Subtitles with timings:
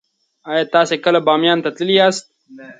[0.49, 2.25] ایا تاسې کله بامیانو ته تللي یاست؟